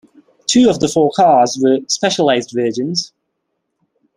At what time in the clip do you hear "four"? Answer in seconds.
0.87-1.11